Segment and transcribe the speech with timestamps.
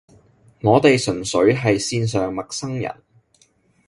[0.63, 2.91] 我哋純粹係線上陌生人